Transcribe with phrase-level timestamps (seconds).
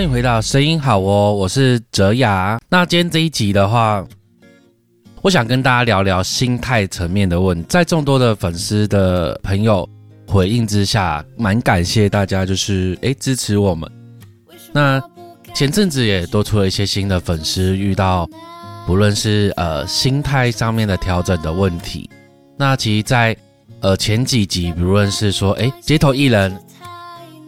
[0.00, 2.58] 欢迎回到声音好哦，我是哲雅。
[2.70, 4.02] 那今天这一集的话，
[5.20, 7.66] 我想跟大家聊聊心态层面的问题。
[7.68, 9.86] 在众多的粉丝的朋友
[10.26, 13.92] 回应之下，蛮感谢大家就是诶支持我们。
[14.72, 14.98] 那
[15.52, 18.26] 前阵子也多出了一些新的粉丝遇到
[18.86, 22.08] 不论是呃心态上面的调整的问题。
[22.56, 23.36] 那其实，在
[23.80, 26.58] 呃前几集，不论是说诶街头艺人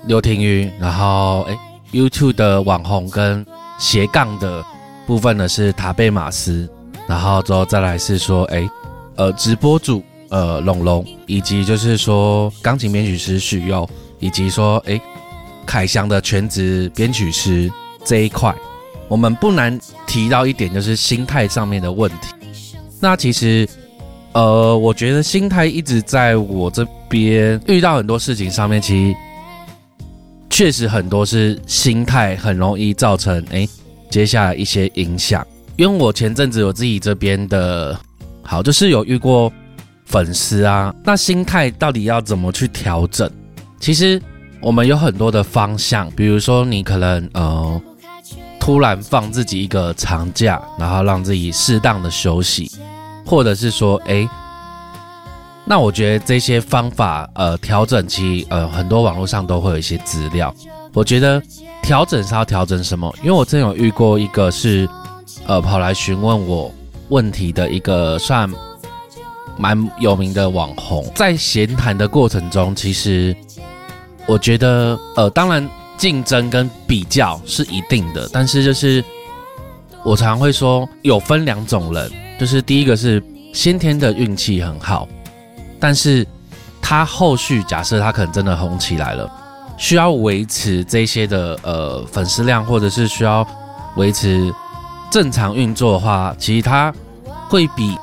[0.04, 1.56] 刘庭瑜，然后诶。
[1.92, 3.44] YouTube 的网红跟
[3.78, 4.64] 斜杠的
[5.06, 6.68] 部分呢是塔贝马斯，
[7.06, 8.68] 然后之后再来是说，哎，
[9.16, 15.00] 呃，直播主呃龙龙，以及就是说钢琴编曲师许佑，以及说，哎，
[15.66, 17.70] 凯翔的全职编曲师
[18.04, 18.54] 这一块，
[19.08, 22.28] 我们不难提到一点，就是心态上面的问题。
[23.00, 23.68] 那其实，
[24.32, 29.16] 呃，我觉得心态一直在我这边遇到很多事情上面，其实。
[30.52, 33.66] 确实很多是心态很容易造成哎，
[34.10, 35.44] 接下来一些影响。
[35.76, 37.98] 因为我前阵子我自己这边的，
[38.42, 39.50] 好就是有遇过
[40.04, 43.28] 粉丝啊，那心态到底要怎么去调整？
[43.80, 44.20] 其实
[44.60, 47.82] 我们有很多的方向，比如说你可能呃
[48.60, 52.70] 突然放自己一个长假，然后让自己适当的休息，
[53.24, 54.28] 或者是说哎。
[55.64, 60.52] 那我觉得这些方法，呃，调整其呃，很多网络上都会有一些资料。
[60.92, 61.40] 我觉得
[61.82, 63.14] 调整是要调整什么？
[63.20, 64.88] 因为我真有遇过一个是，
[65.46, 66.70] 呃，跑来询问我
[67.08, 68.50] 问题的一个算
[69.56, 73.34] 蛮有名的网红，在闲谈的过程中，其实
[74.26, 79.02] 我觉得，呃，当然竞争跟比较是一定的，但是就是
[80.02, 83.22] 我常常会说，有分两种人，就是第一个是
[83.54, 85.08] 先天的运气很好。
[85.82, 86.24] 但是，
[86.80, 89.28] 他后续假设他可能真的红起来了，
[89.76, 93.44] 需要维持这些的呃粉丝量，或者是需要
[93.96, 94.54] 维持
[95.10, 96.94] 正常运作的话，其实他
[97.48, 97.98] 会比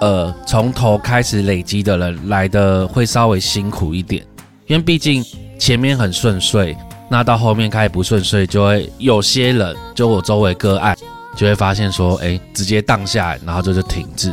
[0.00, 4.24] 呃从头开始累积的人来的会稍微辛苦一点，
[4.68, 5.24] 因为毕竟
[5.58, 6.76] 前面很顺遂，
[7.08, 10.96] 那到后面开始不顺遂，就会有些人就我周围个案
[11.36, 14.32] 就会发现说，哎，直接荡下来，然后就是停滞。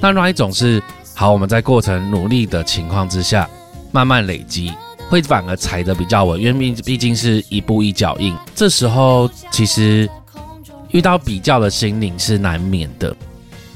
[0.00, 0.82] 那另外一种是。
[1.14, 3.46] 好，我们在过程努力的情况之下，
[3.92, 4.72] 慢慢累积，
[5.10, 8.34] 会反而踩得比较稳，因为毕毕竟是一步一脚印。
[8.54, 10.08] 这时候其实
[10.92, 13.14] 遇到比较的心灵是难免的。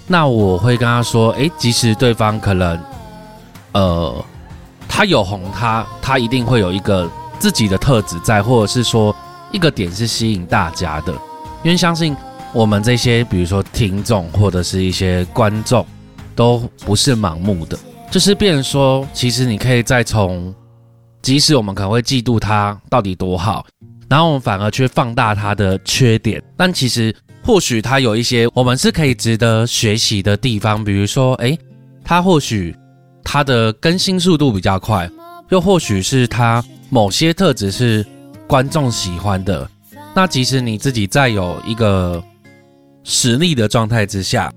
[0.07, 2.81] 那我会跟他说，诶，即使对方可能，
[3.73, 4.25] 呃，
[4.89, 9.15] 他有红，他他一定会有一个自己的特质在，或者是说
[9.53, 11.13] 一个点是吸引大家的，
[11.63, 12.17] 因为相信
[12.55, 15.85] 我们这些，比如说听众或者是一些观众。
[16.35, 17.79] 都不是盲目的，
[18.11, 20.55] 就是变说，其实你可以再从，
[21.23, 23.65] 即使我们可能会嫉妒他到底多好，
[24.09, 31.59] 然后我们反而去放大他的缺点，但其实或许他有一些我们是可以值得学习的地方，比如说，诶，
[32.05, 32.75] 他或许
[33.23, 35.09] 他的更新速度比较快，
[35.51, 38.05] 又或许是他某些特质是
[38.47, 39.69] 观众喜欢的，
[40.15, 42.23] 那即使你自己在有一个
[43.03, 44.53] 实力的状态之下，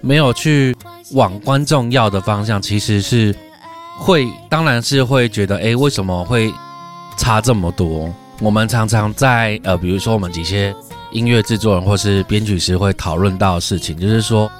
[0.00, 0.76] 没有去。
[1.12, 3.34] 往观众要的方向，其实是
[3.98, 6.52] 会，当然是会觉得，哎，为什么会
[7.16, 8.12] 差这么多？
[8.40, 10.74] 我们常常在呃，比如说我们几些
[11.12, 14.50] 音乐制作人或是编曲师会讨论到的事情，就是说，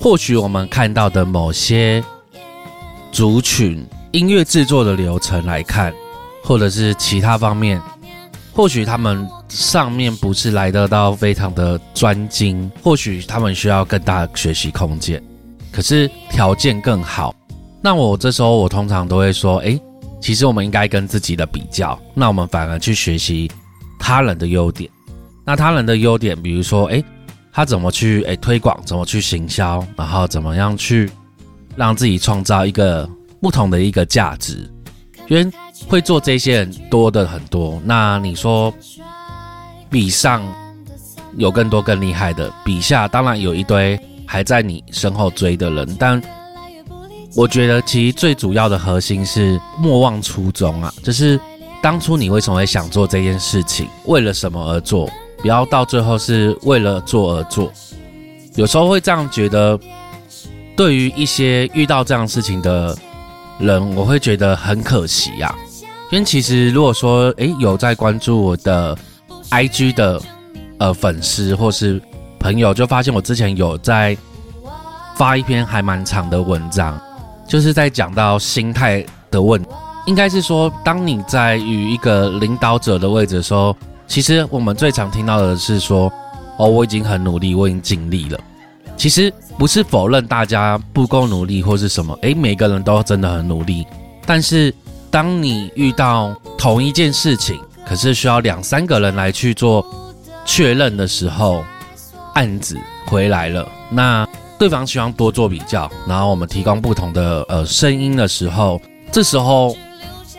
[0.00, 2.02] 或许我们看到的某些
[3.12, 5.92] 族群音乐制作的流程来看，
[6.42, 7.80] 或者是其他方面，
[8.52, 15.22] 或许他们上面不是来得到非常的专精，或许他们需要更大的学习空间。
[15.72, 17.34] 可是条件更好，
[17.80, 19.80] 那我这时候我通常都会说，诶，
[20.20, 23.50] 其实我们应该跟自己的比较，那我们反而去学习
[23.98, 24.88] 他人的优点。
[25.44, 27.02] 那他人的优点，比如说，诶，
[27.50, 31.10] 他怎么去诶推广，怎么去行销，然后怎么样去
[31.74, 33.08] 让自己创造一个
[33.40, 34.70] 不同的一个价值。
[35.28, 35.50] 因为
[35.88, 38.72] 会做这些人多的很多，那你说
[39.88, 40.42] 比上
[41.36, 43.98] 有更多更厉害的，比下当然有一堆。
[44.32, 46.18] 还在你身后追的人，但
[47.34, 51.38] 我觉得其实最主要的核心是莫忘初衷啊，就是
[51.82, 55.06] 当初你为什么会想做这件事情，为了什么而做，
[55.42, 57.70] 不要到最后是为了做而做。
[58.54, 59.78] 有时候会这样觉得，
[60.74, 62.96] 对于一些遇到这样事情的
[63.58, 65.54] 人，我会觉得很可惜呀。
[66.10, 68.96] 因为其实如果说诶有在关注我的
[69.50, 70.18] IG 的
[70.78, 72.00] 呃粉丝或是。
[72.42, 74.16] 朋友就发现我之前有在
[75.16, 77.00] 发一篇还蛮长的文章，
[77.46, 79.64] 就是在讲到心态的问，
[80.06, 83.76] 应该是说，当你在与一个领导者的位置的时候，
[84.08, 86.12] 其实我们最常听到的是说，
[86.58, 88.40] 哦，我已经很努力，我已经尽力了。
[88.96, 93.86] 其实不是否认大家不够努力或是什么，诶，每个人都真的很努力。
[94.26, 94.74] 但是
[95.10, 99.86] 当你遇到同一件事情，可是需要两三个人来去做
[100.44, 101.64] 确认的时候，
[102.34, 102.76] 案子
[103.06, 104.26] 回来了，那
[104.58, 108.80] 对方希望多做比较，然后我们提供不同的呃声音的时候，
[109.10, 109.76] 这时候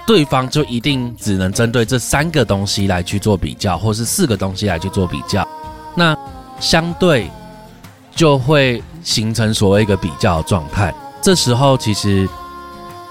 [0.06, 5.48] 对方就一定只能针对这三个东西来去做比较，或是四个东西来去做比较，
[5.96, 6.18] 那
[6.60, 7.30] 相对。
[8.16, 10.94] 就会形成所谓一个比较状态。
[11.20, 12.30] 这时候其实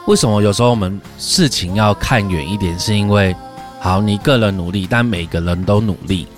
[0.07, 3.35] 为什么有时候我们事情要看远一点，是因为
[3.81, 6.29] 好，你个人努力，但每个人都努力。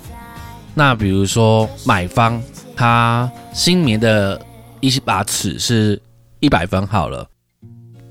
[0.75, 2.39] 那比如说买方
[2.75, 4.39] 他新棉的
[4.81, 5.99] 一把尺是
[6.39, 7.27] 一百分好了，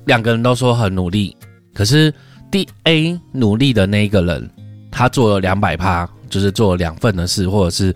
[0.05, 1.37] 两个人都说很努力，
[1.73, 2.13] 可是
[2.51, 4.49] 第 A 努力的那一个人，
[4.91, 7.95] 他做了两百趴，就是做了两份的事，或者是。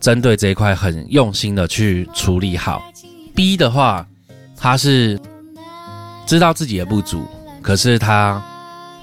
[0.00, 2.82] 针对这一块很用心的去处理好。
[3.34, 4.06] B 的话，
[4.54, 5.18] 他是
[6.26, 7.26] 知道自己的不足，
[7.62, 8.44] 可是他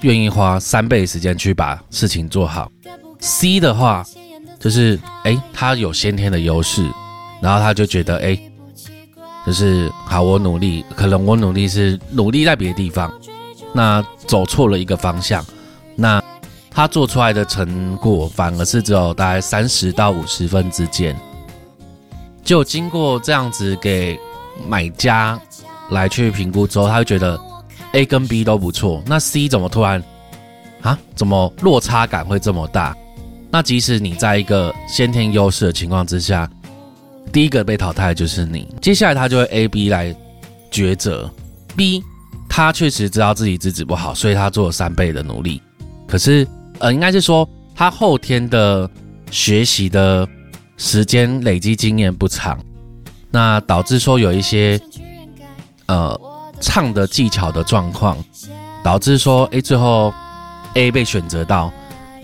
[0.02, 2.70] 愿意花三倍时间去把事情做好。
[3.18, 4.06] C 的话，
[4.62, 6.88] 就是哎，他有先天的优势，
[7.42, 8.38] 然后他就觉得哎，
[9.44, 13.12] 就是好，我努力，可能我努力是努力在别的地方，
[13.74, 15.44] 那走错了一个方向，
[15.96, 16.22] 那。
[16.74, 21.14] 他做出来的成果反而是只有大概三十到五十分之间，
[22.42, 24.18] 就经过这样子给
[24.66, 25.38] 买家
[25.90, 27.38] 来去评估之后，他会觉得
[27.92, 30.02] A 跟 B 都不错，那 C 怎么突然
[30.80, 30.98] 啊？
[31.14, 32.96] 怎么落差感会这么大？
[33.52, 36.50] 那即使你在一个先天优势的情况之下，
[37.30, 40.12] 第一个被淘汰的就是你，接下来他就会 A、B 来
[40.72, 41.30] 抉择。
[41.76, 42.02] B
[42.48, 45.62] 他确实知道自己资质不好，所以他做了三倍的努力，
[46.08, 46.48] 可是。
[46.78, 48.90] 呃，应该是说他后天的
[49.30, 50.28] 学习的
[50.76, 52.58] 时间累积经验不长，
[53.30, 54.80] 那导致说有一些
[55.86, 56.20] 呃
[56.60, 58.16] 唱的技巧的状况，
[58.82, 60.12] 导致说哎最后
[60.74, 61.72] A 被选择到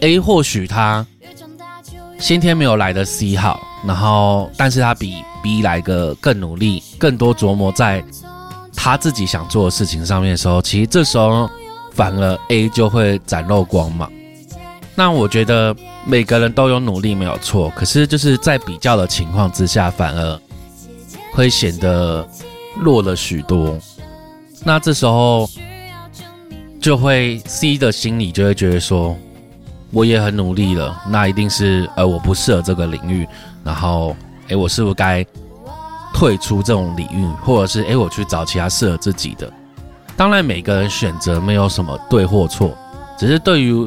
[0.01, 1.07] A 或许他
[2.19, 8.05] 先天没有来的 C 好，然后但是他比 B 来个更努力，更多琢磨在
[8.75, 11.49] 他自己想做的事情上面的时候，其实这时候
[11.93, 14.11] 反而 A 就会展露光芒。
[14.97, 15.75] 那我觉得
[16.05, 20.41] 每个人都有努力没有错，可是就是在比较的情况之下，反而
[21.33, 22.29] 会显得
[22.75, 23.79] 弱了许多。
[24.65, 25.49] 那这时候
[26.81, 29.17] 就会 C 的心里就会觉得说，
[29.91, 33.27] 我也很努力了，那一定是呃我不适合这个领域，
[33.65, 34.17] 然后
[34.49, 35.25] 诶，我是不是该
[36.13, 39.53] 退出这种领域，或者是诶，我去找其他适合自己的？
[40.17, 42.77] 当然每个人选择没有什么对或错，
[43.19, 43.87] 只是对于。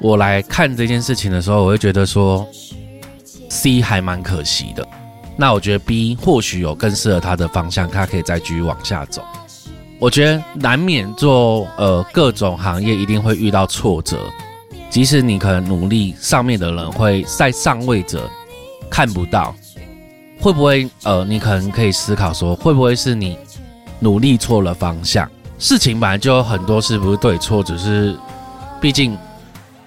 [0.00, 2.46] 我来看这件事情的时候，我会觉得说
[3.48, 4.86] ，C 还蛮可惜的。
[5.34, 9.22] 那我觉得 B 或许有更适合他的方向，他可以再继续往下走。
[9.98, 14.18] 我觉得难免做呃各种行业一定会遇到挫折，
[14.94, 18.30] 即使你可能努力，上面的人会在上位者
[18.88, 19.52] 看不到，
[20.40, 23.36] 会不会呃你可能可以思考说，会不会是你
[23.98, 25.28] 努力错了方向？
[25.58, 28.16] 事情本来就有很多是不是对错，只是
[28.80, 29.18] 毕竟。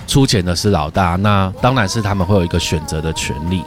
[0.05, 3.61] 出钱的是老大，那当然是他们会有一个选择的权利。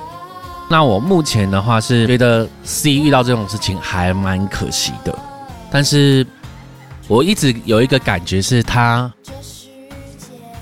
[0.70, 5.18] 那我目前的话是觉得 C 遇到这种事情还蛮可惜的，
[5.70, 6.26] 但是
[7.08, 9.12] 我一直有一个感觉是他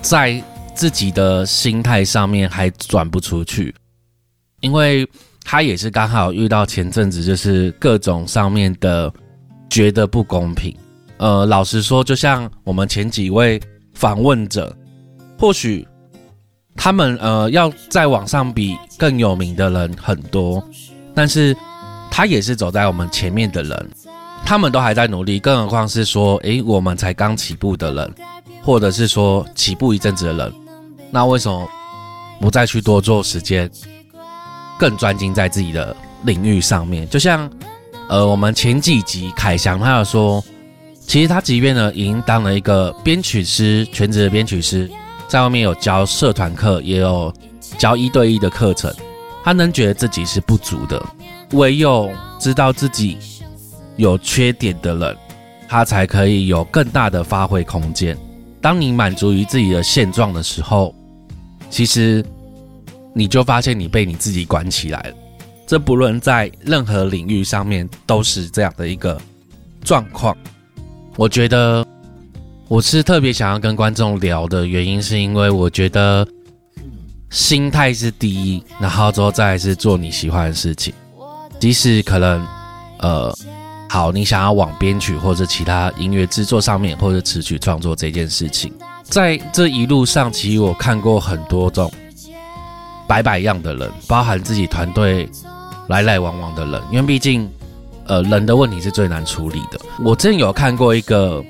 [0.01, 0.43] 在
[0.79, 3.75] 自己的心态上面还转不出去，
[4.61, 5.05] 因为
[5.43, 9.11] 他也是刚好遇到前阵子就是各种上面的
[9.69, 10.73] 觉得不公平。
[11.17, 13.59] 呃，老实说，就像我们前几位
[13.93, 14.73] 访问者。
[15.37, 15.85] 或许
[16.77, 20.65] 他们呃要在网上比更有名的人很多，
[21.13, 21.53] 但是
[22.09, 23.89] 他也是走在我们前面的人，
[24.45, 28.15] 他们都还在努力，更何况是说，诶，我们才刚起步的人，
[28.63, 30.53] 或者是说起步一阵子的人，
[31.11, 31.67] 那为什么
[32.39, 33.69] 不再去多做时间，
[34.77, 37.07] 更专精在自己的领域上面？
[37.09, 37.49] 就像
[38.07, 40.43] 呃，我们前几集凯翔他有说，
[40.99, 44.89] 其实他即便呢已经当了一个编曲师，全职的编曲师。
[45.27, 47.31] 在外面有教社团课，也有
[47.77, 48.91] 教一对一的课程。
[49.43, 50.99] 他能觉得自己是不足的，
[51.51, 53.17] 唯有知道自己
[53.95, 55.17] 有缺点的人，
[55.67, 58.17] 他才可以有更大的发挥空间。
[58.59, 60.95] 当你满足于自己的现状的时候，
[61.69, 62.25] 其实
[63.13, 65.15] 你就发现你被你自己关起来了。
[65.67, 69.19] 这不论在任何领域上面都是这样的一个
[69.83, 70.35] 状况。
[71.15, 71.85] 我觉得。
[72.67, 76.23] 我是特别想要跟观众聊的原因，是因为我觉得
[77.31, 80.93] 心态是第一，然后之后再是做你喜欢的事情，
[81.59, 82.45] 即使可能，
[82.99, 83.35] 呃，
[83.89, 88.71] 好，你想要往编曲或者其他音乐制作上面，或者词曲创作这件事情，
[89.09, 91.91] 在这一路上，其实我看过很多种
[93.07, 95.27] 百百样的人，包含自己团队
[95.87, 97.49] 来来往往的人，因为毕竟，
[98.05, 99.79] 呃，人的问题是最难处理的。
[100.03, 101.43] 我真有看过一个，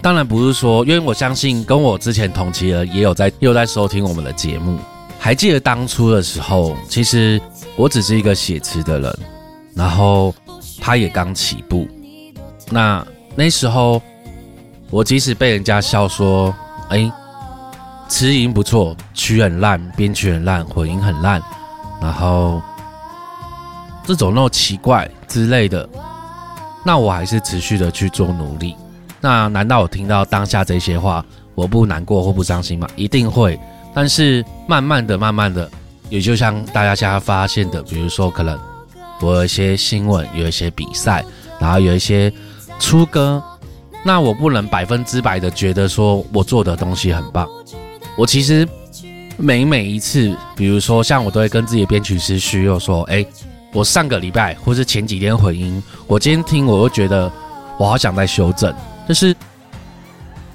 [0.00, 4.78] 当然不是说，因为我相信跟我之前同期的也有在，又在收听我们的节目。
[5.18, 7.40] 还记得当初的时候，其实
[7.76, 9.18] 我只是一个写词的人，
[9.74, 10.32] 然后
[10.80, 11.86] 他也刚起步。
[12.70, 14.00] 那那时候，
[14.90, 16.54] 我即使被人家笑说
[16.90, 17.10] ：“哎，
[18.08, 21.42] 词音不错，曲很烂，编曲很烂，混音很烂，
[22.00, 22.60] 然后
[24.04, 25.88] 这种那种奇怪之类的。”
[26.84, 28.74] 那我还是持续的去做努力。
[29.20, 31.22] 那难道我听到当下这些话，
[31.54, 32.88] 我不难过或不伤心吗？
[32.96, 33.60] 一定会。
[33.94, 35.70] 但是慢慢的、慢慢的，
[36.08, 38.58] 也就像大家现在发现的，比如说可能
[39.20, 41.22] 我有一些新闻，有一些比赛，
[41.58, 42.32] 然后有一些
[42.78, 43.42] 出歌，
[44.04, 47.48] 那我不能百分之百的觉得说我做的东西很棒。
[48.16, 48.66] 我其实
[49.36, 53.24] 每每一次，比如说像我都会跟自己的编曲师需要说，哎，
[53.72, 57.30] 我上个礼拜或是前几天回音，我今天听，我又觉得
[57.78, 58.74] 我好想再修正，
[59.08, 59.34] 就是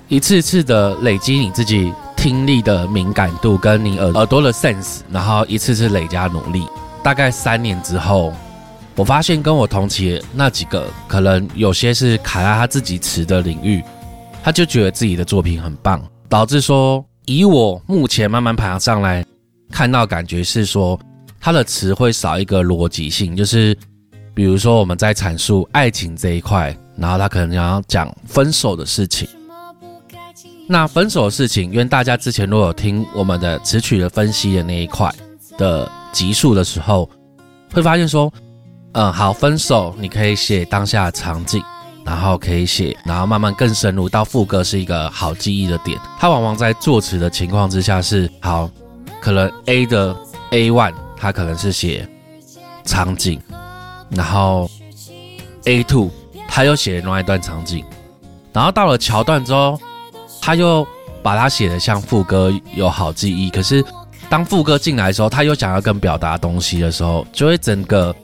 [0.08, 1.94] 一次次的累积你自己。
[2.18, 6.66] 听力的敏感度跟你耳耳朵的 sense，然后一次次累加努力，
[7.04, 8.34] 大概三年之后，
[8.96, 13.84] 我发现跟我同期那几个，可能有些是卡在他自己词的领域，
[14.42, 19.26] 他就觉得自己的作品很棒，导致说以我目前慢慢爬上来
[19.70, 20.98] 看到，感觉是说
[21.42, 23.78] 他的词会少一个逻辑性，就是
[24.34, 29.28] 比如说我们在阐述爱情这一块，然后他可能要讲分手的事情。
[30.68, 35.14] 那分手的事情，因为大家之前如果有听我们的词曲的分析的那一块
[35.58, 37.10] 的集数的时候，
[37.74, 38.34] 会发现说，
[38.96, 41.62] 嗯，好，分手你可以写当下的场景，
[42.06, 46.00] 然后可以写，然后慢慢更深入到副歌是一个好记忆的点。
[46.18, 48.70] 它往往在作词的情况之下是好，
[49.20, 50.16] 可能 A 的
[50.52, 52.08] A one 它可能是写
[52.86, 53.40] 场景，
[54.10, 54.70] 然后
[55.66, 56.10] A two
[56.48, 57.84] 他又写另外一段场景，
[58.54, 59.80] 然后到了桥段之后。
[60.42, 60.88] 他又
[61.24, 63.84] 把它写的像副歌有好记忆，可是
[64.30, 68.16] 当副歌进来的时候，他又想要更表达东西的时候，就会整个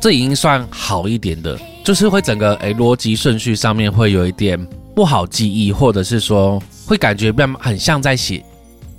[0.00, 4.58] 这已经算好一点的，就是会整个诶逻辑顺序上面会有一点
[4.94, 8.44] 不好记忆，或者是说会感觉变很像在写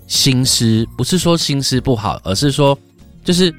[0.07, 2.77] 新诗，不是说新诗不好，而是说
[3.23, 3.53] 就是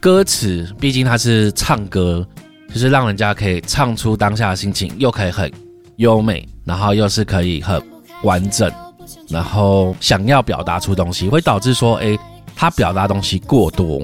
[0.00, 2.26] 歌词，毕竟它是唱歌，
[2.72, 5.50] 就是让人家可以唱出当下的心情，又可以很
[5.96, 7.82] 优美，然后又是可以很。
[8.24, 8.68] 完整，
[9.28, 12.18] 然后想要表达出东西，会导致说，哎，
[12.56, 14.02] 他表达东西过多，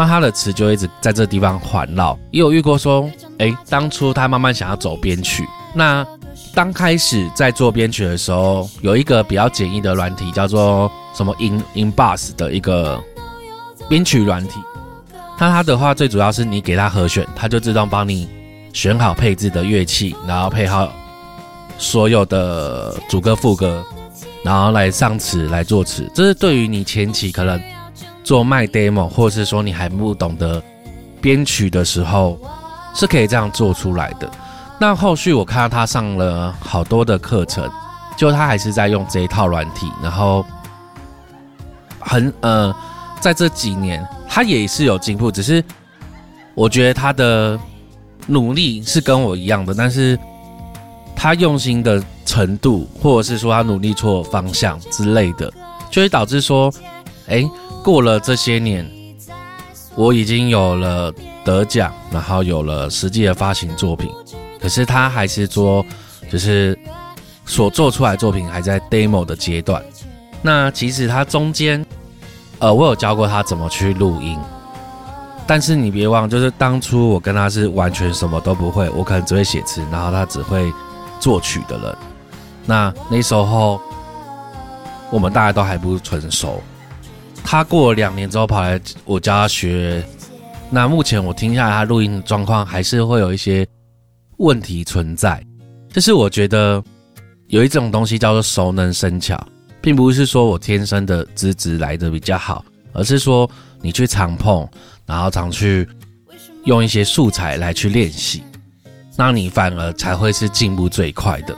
[0.00, 2.18] 那他的词就一直在这地方环绕。
[2.30, 6.06] 也有遇过说，哎，当初他慢慢想要走编曲，那
[6.54, 12.98] 刚开始在做编曲的时候，有一个比较简易的软体，叫做什么 In In Bus 的一个
[13.90, 14.58] 编曲软体。
[15.38, 18.26] 那它的话，最主要是你给它和弦，它就自动帮你
[18.72, 20.90] 选好配置的乐器，然后配好。
[21.76, 23.84] 所有的主歌副歌，
[24.42, 27.60] 然后来上词来作词，这是对于你前期可能
[28.22, 30.62] 做卖 demo，或者是说你还不懂得
[31.20, 32.38] 编曲的时候，
[32.94, 34.30] 是可以这样做出来的。
[34.78, 37.68] 那后续我看到他上了好多的课程，
[38.16, 40.44] 就他还是在用这一套软体，然后
[41.98, 42.74] 很呃，
[43.20, 45.62] 在这几年他也是有进步，只是
[46.54, 47.58] 我觉得他的
[48.26, 50.18] 努力是跟我一样的，但是。
[51.22, 55.52] 他用心的程度，或者是说他努力错方向之类的，
[55.90, 56.72] 就会导致说，
[57.28, 57.44] 哎，
[57.82, 58.88] 过了这些年，
[59.94, 61.12] 我已经有了
[61.44, 64.10] 得奖，然后有了实际的发行作品，
[64.60, 65.84] 可是他还是说，
[66.30, 66.78] 就是
[67.44, 69.82] 所做出来作品还在 demo 的阶段。
[70.42, 71.84] 那其实他中间，
[72.58, 74.38] 呃，我有教过他怎么去录音，
[75.46, 80.72] 但是你别忘，就是当初我跟他是完全什么都不会，我可能只会写词，然后他只会。
[81.20, 81.96] 作曲的人，
[82.64, 83.78] 那那时候
[85.10, 86.62] 我们大家都还不成熟。
[87.44, 90.04] 他过了两年之后跑来我教他学，
[90.70, 93.66] 那目前我听下来，他录音的状况还是会有一些
[94.38, 95.44] 问题存在。
[95.92, 96.82] 就是我觉得
[97.48, 99.36] 有一种东西叫做熟能生巧，
[99.80, 104.68] 并不是说我天生的资质来的比较好，而是说你去常碰，
[105.04, 105.88] 然后常去
[106.64, 108.44] 用一些素材来去练习。
[109.16, 111.56] 那你反而才会是进步最快的。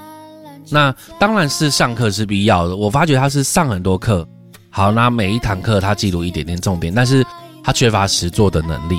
[0.70, 2.74] 那当然是上课是必要的。
[2.74, 4.26] 我发觉他是上很多课，
[4.74, 7.22] 好，那每一堂课他记录一点点重点，但是
[7.62, 8.96] 他缺乏实做的能力，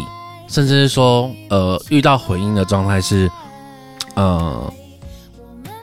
[0.47, 3.27] 甚至是说，呃，遇到混音的状态是，
[4.13, 4.71] 呃，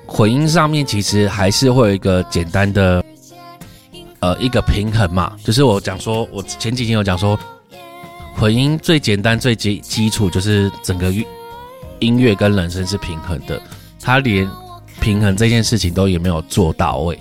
[0.06, 3.04] 混音上面其实还是会有一个简单的，
[4.20, 7.36] 呃，一个平衡嘛，就是我讲说，我前几天有讲说，
[8.36, 11.12] 混音最简单最基基础就是整个
[11.98, 13.60] 音乐跟人声是平衡的，
[14.00, 14.48] 他连
[15.00, 17.18] 平衡这件事情都也没有做到位，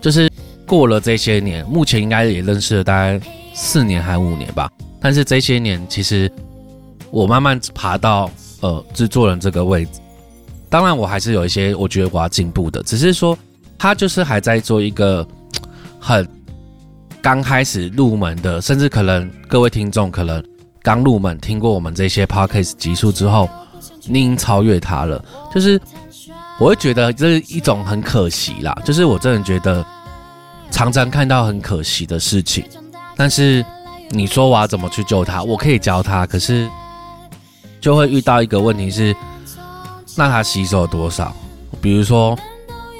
[0.00, 0.31] 就是。
[0.72, 3.20] 过了这些年，目前应该也认识了大概
[3.52, 4.70] 四年还五年吧。
[5.02, 6.32] 但是这些年，其实
[7.10, 8.30] 我慢慢爬到
[8.62, 10.00] 呃制作人这个位置。
[10.70, 13.38] 当然，我还是有一些我觉得我要进步的，只是说
[13.76, 15.28] 他就是还在做一个
[16.00, 16.26] 很
[17.20, 20.42] 刚开始入门的，甚至可能各位听众可能
[20.82, 23.46] 刚入门听过我们这些 podcast 集数之后，
[24.06, 25.22] 你已经超越他了。
[25.54, 25.78] 就是
[26.58, 29.84] 我会觉得这是一种很可惜啦，就是我真的觉得。
[30.72, 32.64] 常常看到很可惜的事情，
[33.14, 33.64] 但是
[34.08, 35.42] 你说我要怎么去救他？
[35.44, 36.68] 我可以教他，可是
[37.80, 39.14] 就会遇到一个问题是，
[40.16, 41.32] 那他吸收多少？
[41.80, 42.36] 比如说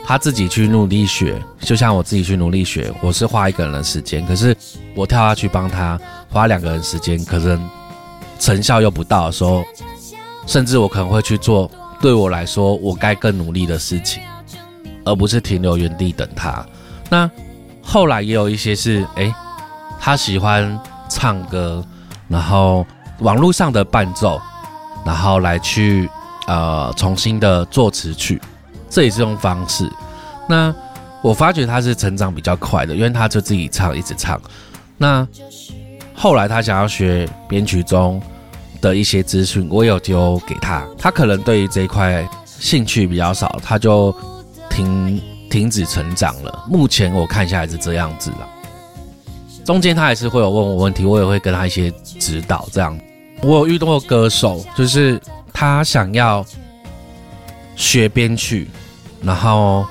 [0.05, 4.55] 他自己去努力学，就像我自己去努力学，我是花一个人的时间，可是
[4.95, 5.99] 我跳下去帮他
[6.29, 7.69] 花两个人时间，可能
[8.38, 9.64] 成效又不到的时候，
[10.47, 11.69] 甚至我可能会去做
[12.00, 14.23] 对我来说我该更努力的事情，
[15.05, 16.64] 而不是停留原地等他。
[17.09, 17.29] 那。
[17.82, 19.34] 后来也有一些是，哎，
[20.00, 20.78] 他喜欢
[21.10, 21.84] 唱歌，
[22.28, 22.86] 然后
[23.18, 24.40] 网络上的伴奏，
[25.04, 26.08] 然后来去
[26.46, 28.40] 呃重新的作词曲，
[28.88, 29.90] 这也是种方式。
[30.48, 30.74] 那
[31.20, 34.40] 我发觉他是成长比较快的，因为他就自己唱，一直唱。
[34.96, 35.26] 那
[36.14, 38.22] 后来他想要学编曲中
[38.80, 44.14] 的一些资讯，我有丢给他，他可能对于这一块兴趣比较少，他就
[44.71, 45.21] 听。
[45.52, 46.65] 停止成长了。
[46.67, 48.49] 目前我看下来是这样子了。
[49.67, 52.67] 中间他还是会有问我问题，我也会跟他一些指导。
[52.73, 52.99] 这样，
[53.43, 55.21] 我有遇到过歌手，就是
[55.52, 56.43] 他想要
[57.76, 58.71] 学编曲，
[59.21, 59.84] 然后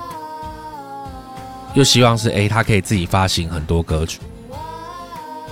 [1.74, 4.18] 又希望是诶，他可以自己发行很多歌曲。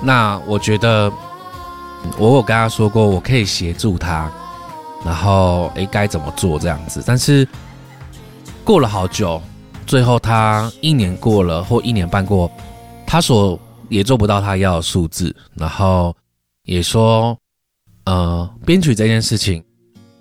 [0.03, 1.09] 那我觉得，
[2.19, 4.29] 我有跟他说过，我可以协助他，
[5.07, 7.01] 然后诶，该怎么做这样子。
[7.07, 7.47] 但是
[8.65, 9.41] 过了好久。
[9.91, 12.49] 最后，他一年过了，或一年半过，
[13.05, 16.15] 他所也做不到他要的数字，然后
[16.63, 17.37] 也说，
[18.05, 19.61] 呃，编曲这件事情，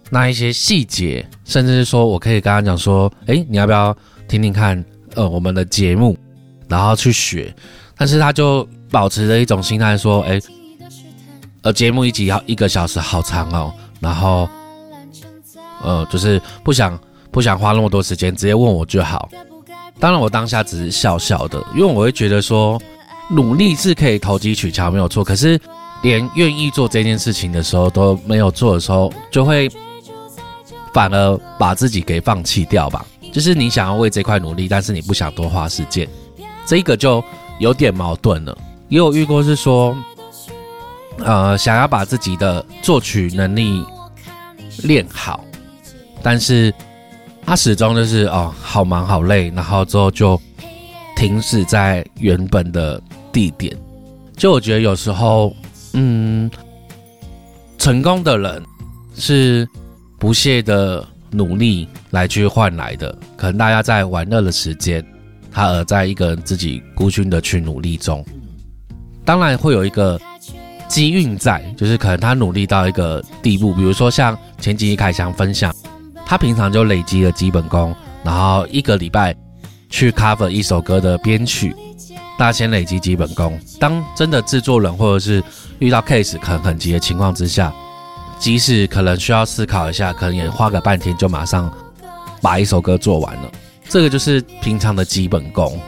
[0.09, 3.95] 那一些细节，甚至是说我可以跟他讲说，哎，你要不要
[4.27, 6.17] 听听看，呃，我们的节目，
[6.67, 7.53] 然后去学，
[7.95, 10.41] 但是他就保持着一种心态说，哎，
[11.61, 14.49] 呃，节目一集要一个小时，好长哦，然后，
[15.83, 19.29] 呃，就是不想不想花那么多时间，直接问我就好。
[19.99, 22.81] 当然，我当下只是笑笑的，因为我会觉得说，
[23.29, 25.25] 努力是可以投机取巧，没有错。
[25.25, 25.59] 可是，
[26.03, 29.69] 连愿意做这件事情的时候都没有做的时候，就会
[30.93, 33.05] 反而把自己给放弃掉吧。
[33.33, 36.07] 就是你想要为这块努力，但是你不想多花时间，
[36.65, 37.21] 这个就
[37.59, 38.57] 有点矛盾了。
[38.87, 39.93] 也有遇过是说，
[41.17, 43.83] 呃，想要把自己的作曲能力
[44.83, 45.43] 练好，
[46.23, 46.73] 但是。
[47.49, 50.39] 他始终就是哦，好忙好累，然后之后就
[51.15, 53.75] 停止在原本的地点。
[54.37, 55.51] 就我觉得有时候，
[55.93, 56.47] 嗯，
[57.79, 58.63] 成功的人
[59.15, 59.67] 是
[60.19, 63.17] 不懈的努力来去换来的。
[63.35, 65.03] 可能大家在玩乐的时间，
[65.51, 68.23] 他而在一个人自己孤军的去努力中，
[69.25, 70.21] 当然会有一个
[70.87, 75.73] 机运在，就是可能他努力到一个地步，比如说像前几集凯翔分享。
[76.29, 79.35] 他平常就累积了基本功，然后一个礼拜
[79.89, 81.75] 去 cover 一首歌的编曲，
[82.37, 83.59] 大家先累积基本功。
[83.79, 85.43] 当真的制作人或者是
[85.79, 87.73] 遇到 case 可能很急的情况之下，
[88.37, 91.73] 即使可能需要思考一下，可能也花个半天就马上
[92.43, 93.51] 把一首歌做完了。
[93.89, 95.79] 这个就是平常的基本功。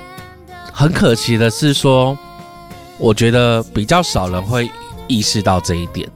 [0.73, 2.17] 很可惜的是说，
[2.97, 4.71] 我觉得比较少人会
[5.07, 6.09] 意识到这一点。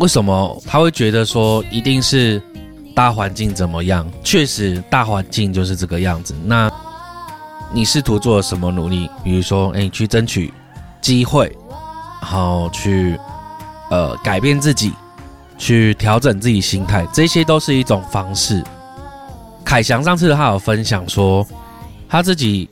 [0.00, 2.42] 为什么他会觉得说一定是？
[2.94, 4.06] 大环境怎么样？
[4.22, 6.34] 确实，大环境就是这个样子。
[6.44, 6.70] 那
[7.72, 9.08] 你试图做了什么努力？
[9.24, 10.52] 比如说，哎，去争取
[11.00, 11.50] 机会，
[12.20, 13.18] 然后去
[13.90, 14.92] 呃改变自己，
[15.56, 18.62] 去调整自己心态，这些都是一种方式。
[19.64, 21.46] 凯翔上次他有分享说，
[22.08, 22.68] 他自己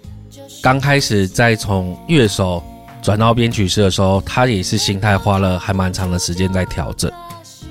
[0.62, 2.62] 刚开始在从乐手
[3.00, 7.10] 转到编曲师的时候，他也是心态花了还蛮长的时间在调整。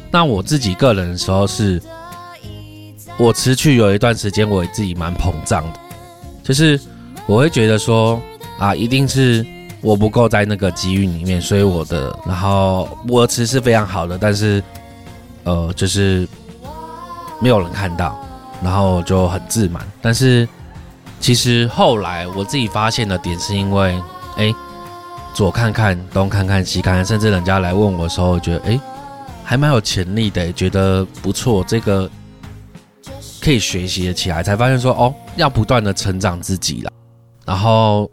[0.10, 1.82] 那我自己个人的时候是。
[3.20, 5.80] 我持续有一段时间，我自己蛮膨胀的，
[6.42, 6.80] 就是
[7.28, 8.20] 我会觉得说
[8.58, 9.46] 啊，一定是
[9.82, 14.64] 我不够在那个机遇里面，所以我的然后我词是非常好的，但是
[15.44, 16.26] 呃就是
[17.42, 18.18] 没有人看到，
[18.64, 19.86] 然后就很自满。
[20.02, 20.48] 但是
[21.20, 24.02] 其实后来我自己发现的点是因为，
[24.38, 24.56] 哎，
[25.34, 28.80] 左看看东看看西看看，甚至人家来问我的时候，觉得哎
[29.44, 32.10] 还蛮有潜力的，觉得不错，这个
[33.42, 36.92] 可以学习的起来，才发现说哦要不断的成长自己了，
[37.46, 38.10] 然后。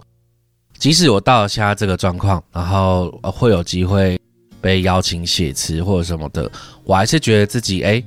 [0.78, 4.20] 即使我到了现在这个状况，然后会有机会
[4.60, 6.52] 被邀请写词或者什么的，
[6.84, 8.04] 我还是觉得自己哎，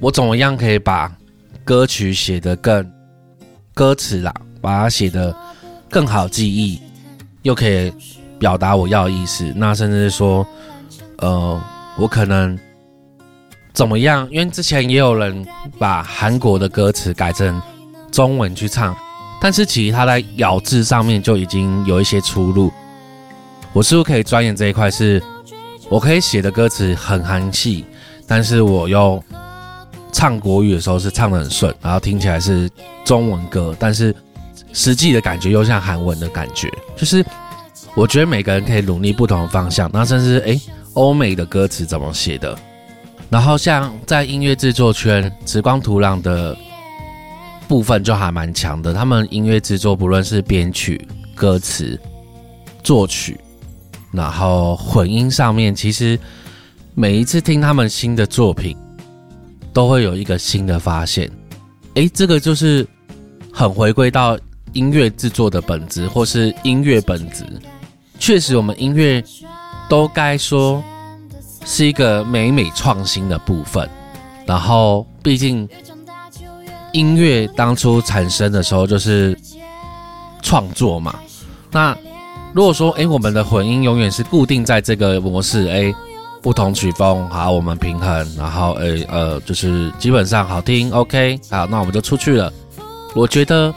[0.00, 1.14] 我怎么样可以把
[1.64, 2.90] 歌曲写得更
[3.74, 5.36] 歌词啦，把它写得
[5.90, 6.80] 更好记忆，
[7.42, 7.92] 又可以
[8.38, 9.52] 表达我要的意思。
[9.54, 10.48] 那甚至说，
[11.18, 11.62] 呃，
[11.98, 12.58] 我可能
[13.76, 14.26] 怎么样？
[14.30, 15.46] 因为之前也有人
[15.78, 17.60] 把韩国的歌词改成
[18.10, 18.96] 中文去唱。
[19.38, 22.72] 但是其实它在咬字上面就已经有一些出入。
[23.74, 24.90] 我是不是可以钻研这一块？
[24.90, 25.22] 是
[25.90, 27.84] 我可以写的歌词很韩系，
[28.26, 29.22] 但是我又
[30.10, 32.70] 唱国语的时候是唱的很顺，然后听起来是
[33.04, 34.16] 中文歌，但是
[34.72, 36.72] 实际的感觉又像韩文的感觉。
[36.96, 37.22] 就是
[37.94, 40.58] 我觉得每个人可以努力不同的方向，那甚至诶，
[40.94, 42.58] 欧美的歌词怎么写的？
[43.30, 46.56] 然后像在音乐制作圈，时光土壤的。
[47.68, 52.00] 部分就还蛮强的，他们音乐制作不论是编曲、歌词、
[52.84, 53.36] 作曲，
[54.12, 56.16] 然后混音上面，其实
[56.94, 58.76] 每一次听他们新的作品，
[59.72, 61.28] 都会有一个新的发现。
[61.94, 62.86] 诶，这个就是
[63.52, 64.38] 很回归到
[64.72, 67.44] 音乐制作的本质，或是音乐本质。
[68.20, 69.20] 确实，我们音乐
[69.88, 70.80] 都该说
[71.66, 73.86] 是一个美美创新的部分。
[74.46, 75.68] 然后，毕竟。
[76.92, 79.38] 音乐当初产生的时候就是
[80.40, 81.14] 创作嘛。
[81.70, 81.94] 那
[82.54, 85.94] 如果说，哎，我们的混音永远是固定在这个模式，哎，
[86.40, 92.50] 不同曲风，好，我们平衡，然后，哎，呃，就是基本上好听，OK，好，那我们就出去了。
[93.14, 93.74] 我觉得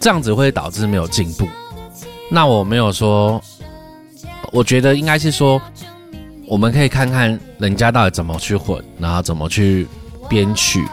[0.00, 1.46] 这样子会导致没有进步。
[2.28, 3.40] 那我没有说，
[4.50, 5.62] 我觉得应该是说，
[6.50, 9.86] 我们可以看看人家到底怎么去混，然后怎么去
[10.28, 10.84] 编曲。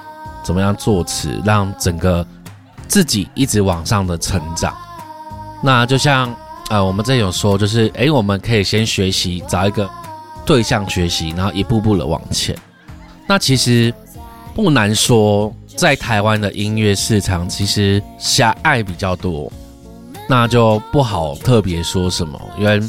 [0.44, 2.26] 怎么样作词，让整个
[2.88, 4.74] 自己一直往上的成长？
[5.64, 6.34] 那就像
[6.70, 9.90] 呃，我们这有说，就是诶，我们可以先学习，找一个
[10.46, 12.56] 对象学习，然后一步步的往前。
[13.28, 13.92] 那其实
[14.54, 19.52] 不难说，在台湾的音乐市场其实狭隘比较多，
[20.30, 22.80] 那就不好特别说什么，因为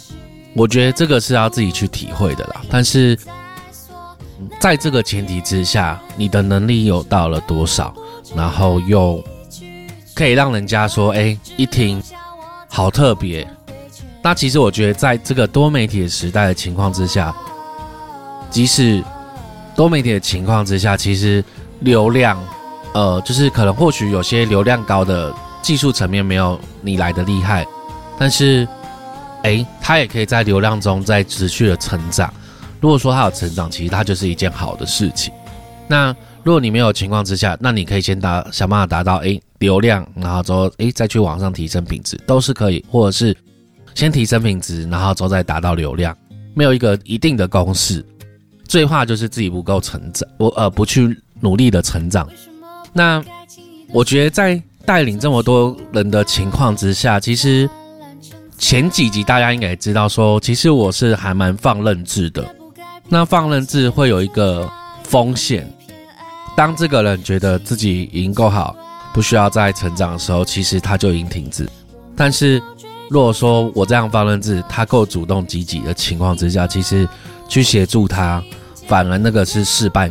[0.54, 2.62] 我觉得这个是要自己去体会的啦。
[2.70, 3.18] 但是。
[4.61, 7.92] 在这个前提之下，你的能力有到了多少，
[8.37, 9.22] 然后又
[10.14, 12.00] 可以让人家说，哎，一听
[12.68, 13.46] 好特别。
[14.22, 17.34] 那其实我觉得，在这个多媒体的时代的情况之下，
[18.48, 19.02] 即使
[19.74, 21.44] 多媒体的情况之下，其实
[21.80, 22.40] 流量，
[22.94, 27.66] 呃，就是可能或许有些流量高的技术层面没有你来的厉害，
[28.16, 28.66] 但是，
[29.42, 32.33] 哎，他也可以在流量中在持续的成长。
[32.81, 35.33] 如果说他有成长，其实他就是一件好的事情。
[35.87, 42.85] 那如果你没有情况之下，那你可以先达想办法达到诶流量，然后之后诶再去往上提升品质，都是可以。
[42.90, 43.37] 或者是
[43.94, 46.16] 先提升品质，然后之后再达到流量，
[46.55, 48.05] 没有一个一定的公式。
[48.66, 52.29] 最怕就是自己不够成长，我呃不去努力的成长。
[52.92, 53.24] 那
[53.92, 57.68] 我觉得在带领这么多人的情况之下，其实
[58.58, 62.44] 前几集大家应该知道说，其实我是还蛮放任制的。
[63.08, 64.68] 那放任制会有一个
[65.04, 65.66] 风险，
[66.56, 68.76] 当这个人觉得自己已经够好，
[69.14, 71.66] 不需要再成长的时候，其实他就已经停止。
[72.16, 72.60] 但是
[73.08, 77.08] 如果说我这样放任制，他够主动积极的情况之下，其实
[77.48, 78.42] 去协助他，
[78.86, 80.10] 反而那个是事半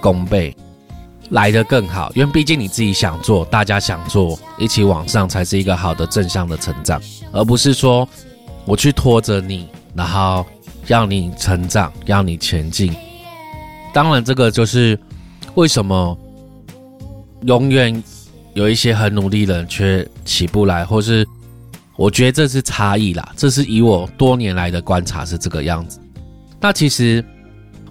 [0.00, 0.54] 功倍，
[1.30, 2.12] 来得更好。
[2.14, 7.00] 因为毕竟你自己想做，大家想做，一起往上才是一个好的正向的成长，
[7.32, 8.08] 而不是说
[8.64, 10.46] 我去拖着你，然后。
[10.86, 12.92] 让你成长，让你前进。
[13.92, 14.98] 当然，这个就是
[15.54, 16.18] 为什么
[17.42, 18.02] 永远
[18.54, 21.24] 有一些很努力的人却起不来，或是
[21.96, 23.30] 我觉得这是差异啦。
[23.36, 26.00] 这是以我多年来的观察是这个样子。
[26.60, 27.24] 那其实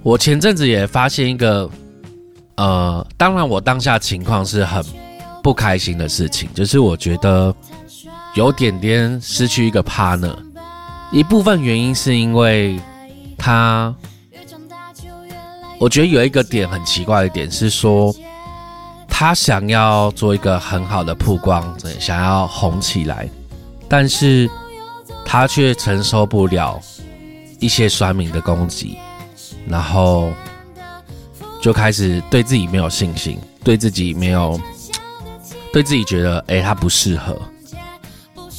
[0.01, 1.69] 我前阵子也发现一个，
[2.59, 4.83] 呃，当然我当下情况是很
[5.41, 7.55] 不开心的事情，就是我觉得
[8.35, 10.35] 有点点失去一个 partner。
[11.11, 12.79] 一部分原因是因为。
[13.41, 13.95] 他，
[15.79, 18.13] 我觉得有一个点很奇怪的点是说，
[19.07, 23.29] 他想要做一个很好的曝光，想要红起来，
[23.87, 24.49] 但是
[25.25, 26.77] 他却承受不了
[27.61, 28.97] 一些酸民的攻击，
[29.65, 30.33] 然后
[31.61, 34.59] 就开始对自己没有信心，对自己没有，
[35.71, 37.37] 对自己觉得哎他不适合。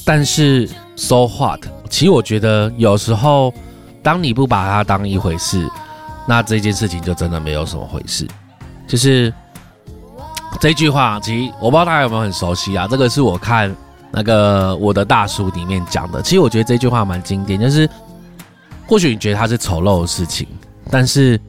[0.04, 1.60] 但是 so what？
[1.88, 3.52] 其实我觉得有时候
[4.02, 5.68] 当你不把它当一回事，
[6.26, 8.26] 那这件事情就真的没有什么回事。
[8.86, 9.32] 就是
[10.60, 12.86] 这句话，其实我不知道大家有没有很熟悉啊？
[12.88, 13.74] 这个是我看。
[14.12, 17.88] 那个我的大叔里面讲的，其实我觉得这句话蛮经典，就是
[18.84, 20.48] 或许你觉得它是丑陋的事情，
[20.90, 21.40] 但是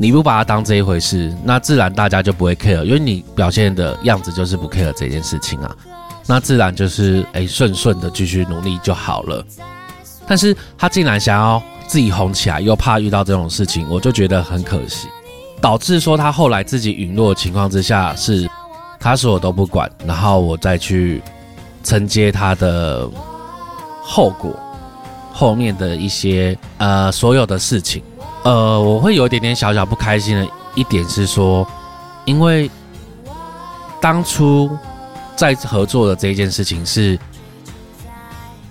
[0.00, 5.76] 你不把它当这一回事，那自然大家就不会 care，因为你表现的样子就是不 care 这件事情啊，
[6.26, 9.44] 那自然就是哎顺顺的继续努力就好了。
[10.26, 15.06] 但是他竟然想要自己红起来，又怕遇到这种事情，我就觉得很可惜，
[15.60, 18.48] 导致说他后来自己陨落的情况之下，是
[18.98, 21.22] 他说我都不管，然后我再去。
[21.82, 23.08] 承接他的
[24.02, 24.54] 后果，
[25.32, 28.02] 后面的一些呃所有的事情，
[28.44, 31.66] 呃，我会有一点点小小不开心的一点是说，
[32.24, 32.70] 因为
[34.00, 34.70] 当初
[35.36, 37.18] 在合作的这一件事情是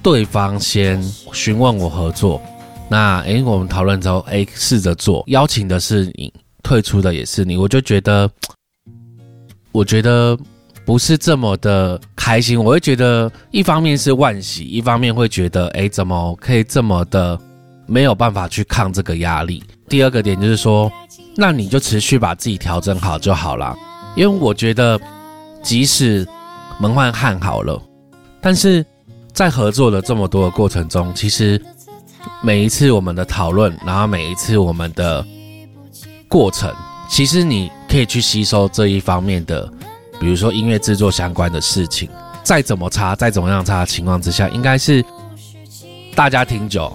[0.02, 1.02] 对方先
[1.34, 2.42] 询问我合作，
[2.90, 8.30] 那诶，我们讨论之后，诶，试着做，邀请的是你，退出的也是你，我就觉得，
[9.72, 10.38] 我觉得。
[10.86, 17.40] 不是这么的开心，我会觉得一方面是万喜，一方面会觉得，哎，怎么可以这么的
[17.90, 19.64] 没有办法去抗这个压力？
[19.88, 20.92] 第二个点就是说，
[21.36, 23.76] 那你就持续把自己调整好就好了。
[24.16, 25.00] 因为我觉得，
[25.64, 26.28] 即使
[26.80, 27.82] 门换焊好了，
[28.40, 28.86] 但是
[29.34, 31.60] 在合作的这么多的过程中，其实
[32.44, 35.26] 每一次我们的讨论，然后每一次我们的
[36.28, 36.74] 过程，
[37.10, 39.68] 其实你可以去吸收这一方面的。
[40.20, 42.10] 比如说音乐制作相关的事情，
[42.44, 45.04] 再怎么差，再怎么样差的情况之下，应该是
[46.14, 46.92] 大家听久，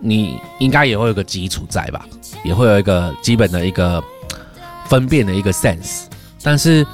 [0.00, 2.06] 你应该也会有个基础在吧，
[2.44, 4.02] 也会有一个基本的一个
[4.86, 6.04] 分辨的一个 sense。
[6.42, 6.86] 但是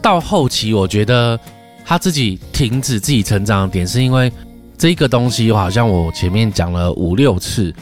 [0.00, 1.38] 到后期，我觉得
[1.84, 4.32] 他自己停止自己成长的点，是因为
[4.76, 7.74] 这个东西好像我前面讲了五六次，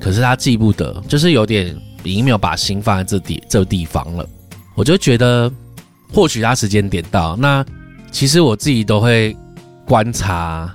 [0.00, 4.28] 可是他记不得，就是有点已经没有把心放在这地这地方了，
[4.74, 5.50] 我就觉得。
[6.12, 7.64] 或许他时间点到，那
[8.12, 9.36] 其实我自己都会
[9.84, 10.72] 观察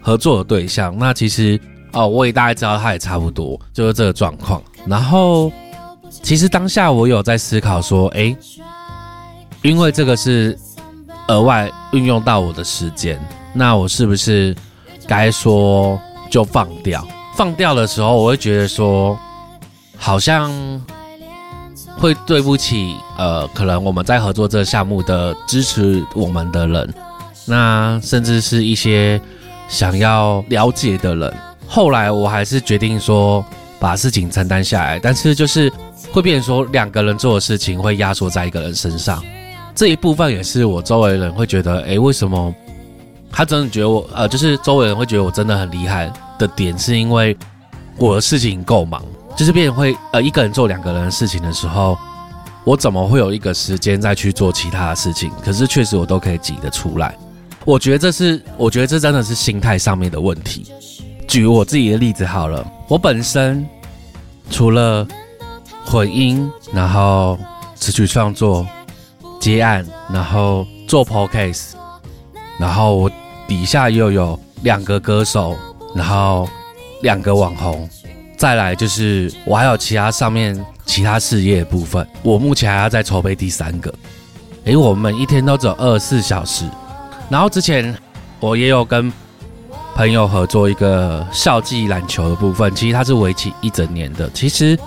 [0.00, 0.96] 合作的对象。
[0.96, 1.60] 那其实
[1.92, 4.62] 哦，我也大概知道他也差不多就是这个状况。
[4.86, 5.52] 然后
[6.10, 8.36] 其实当下我有在思考说，哎，
[9.62, 10.58] 因为这个是
[11.28, 13.20] 额外运用到我的时间，
[13.52, 14.54] 那我是不是
[15.06, 16.00] 该说
[16.30, 17.06] 就放掉？
[17.36, 19.18] 放掉的时候，我会觉得说，
[19.96, 20.50] 好像。
[21.98, 26.94] 会对不起，呃，可能我们在合作这个项目的支持我们的人，
[27.46, 29.20] 那甚至是一些
[29.68, 31.32] 想要了解的人。
[31.66, 33.44] 后来我还是决定说
[33.78, 35.72] 把事情承担下来，但是就是
[36.12, 39.22] 会变成说两个人做的事情会压缩在一个人身上。
[39.74, 42.54] 这一部分也是我周围人会觉得，诶，为什么
[43.30, 47.36] 他真的觉得我，呃，就是周围人会觉得我真的很厉害的点，是因为
[47.96, 49.02] 我的事情够忙。
[49.34, 51.96] 就是变成会呃一个人做两个人的事情的时候，
[52.64, 55.32] 我怎么会有一个时间再去做其他的事情？
[55.42, 57.16] 可是确实我都可以挤得出来。
[57.64, 60.66] 我觉得这是，我觉得这真的是心态上面的问题。
[61.26, 63.66] 举我自己的例子好了，我本身
[64.50, 65.06] 除了
[65.84, 67.38] 混音，然后
[67.74, 68.66] 词曲创作、
[69.40, 71.70] 接案，然后做 podcast，
[72.58, 73.10] 然后我
[73.48, 75.56] 底下又有两个歌手，
[75.94, 76.48] 然后
[77.02, 77.88] 两个网红。
[78.36, 83.92] 再来就是我还有其他上面其他事业部分，我目前还要再筹备第三个。
[84.64, 86.64] 诶，我们一天都只有二十四小时，
[87.28, 87.96] 然后之前
[88.38, 89.12] 我也有跟
[89.94, 94.30] 朋友合作一个校际篮球的部分，其实它是为期一整年的。
[94.30, 94.78] 其实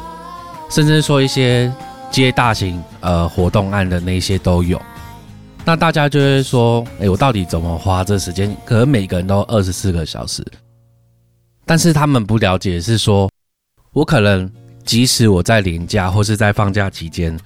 [0.69, 1.71] 甚至说一些
[2.11, 4.81] 接大型呃活动案的那些都有。
[5.63, 8.55] 那大家就会说，诶，我到底怎么花这时间？
[8.65, 10.45] 可能每个人都二十四个小时，
[11.65, 13.29] 但是他们不了解是说。
[13.93, 14.51] 我可能
[14.83, 17.39] 即使我在年假或是在放假期间，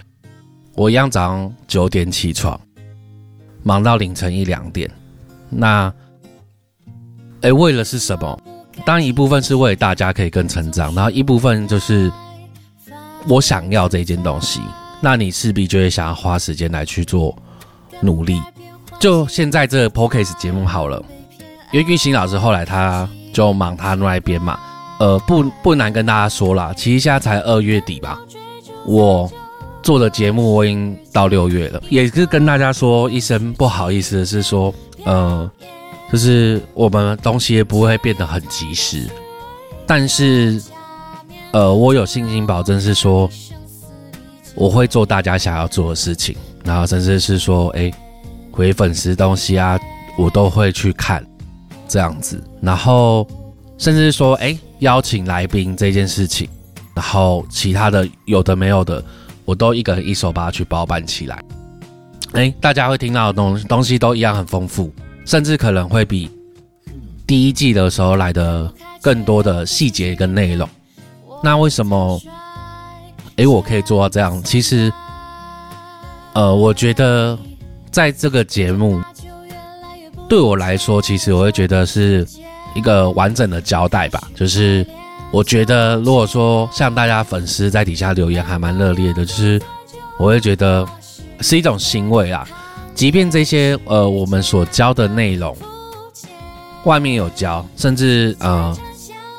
[0.74, 2.60] 我一样早上九点起床，
[3.62, 4.90] 忙到凌晨一两点。
[5.48, 5.94] 那，
[7.42, 8.40] 哎，为了是什么？
[8.86, 12.12] 当然一部分是为了大家可以更成长，然后一部分就是
[13.28, 14.62] 我想要这件东西。
[15.02, 17.36] 那你势必就会想要花时间来去做
[18.02, 18.42] 努力。
[19.00, 21.02] 就现在这个 p o c a s t 节目好了，
[21.72, 24.60] 因为玉兴老师后来他就忙他那一边嘛。
[25.00, 28.20] 呃，不不难跟大家说啦，其实现在才二月底吧，
[28.86, 29.32] 我
[29.82, 34.74] 做的节目我已经到六月了，也是跟大家说一声不好意思的是说，
[35.06, 35.50] 呃，
[36.12, 39.08] 就是我们东西也不会变得很及时。
[39.86, 40.62] 但是，
[41.52, 43.30] 呃，我有信心保证是说，
[44.56, 47.92] 我会做大家想要做的事情，然后甚至是说，哎，
[48.52, 49.80] 回粉丝东西啊，
[50.18, 51.26] 我都会去看
[51.88, 53.28] 这样子，然后
[53.78, 56.48] 甚至说，哎，邀请来宾这件事情，
[56.94, 59.04] 然后其他的有的没有的，
[59.46, 61.42] 我都一个一手把它去包办起来。
[62.34, 64.94] 哎，大家会听到的东东西都一样很丰富，
[65.30, 66.28] 甚至可能会比
[67.28, 70.68] 第一季的时候来的更多的细节跟内容。
[71.44, 72.20] 那为什么？
[73.36, 74.42] 哎，我可以做到这样？
[74.42, 74.92] 其实，
[76.34, 77.38] 呃，我觉得
[77.92, 79.00] 在这个节目
[80.28, 82.28] 对我来说，其实我会觉得是
[82.74, 84.20] 一个完整的交代吧。
[84.34, 84.84] 就是
[85.32, 89.62] 我觉得，如果说像大家粉丝在底下留言还蛮热烈的，就是
[90.18, 90.84] 我会觉得。
[91.42, 92.46] 是一种欣慰啊！
[93.00, 95.56] 即便这些呃，我们所教的内容，
[96.84, 98.78] 外面有教，甚至呃，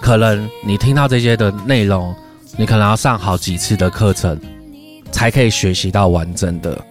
[0.01, 2.17] 可能你听到这些的内容，
[2.57, 4.41] 你可能要上好几次的课程，
[5.13, 6.83] 才可以学习到完整的，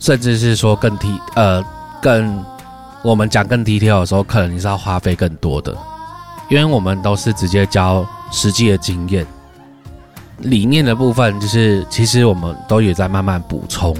[0.00, 1.62] 甚至是说更低呃
[2.00, 2.42] 更
[3.02, 5.76] 我们讲更 detail 的时候，可能你是要花费更多的，
[6.48, 9.26] 因为我们都是直接教实际的经验。
[10.38, 13.94] 理念的部分，就是其实我们都有在慢慢补充。